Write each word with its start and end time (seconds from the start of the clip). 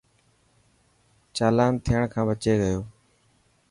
چالان 1.35 1.71
ٿيڻ 1.85 2.01
کان 2.11 2.23
بچي 2.27 2.53
گيو. 2.61 2.79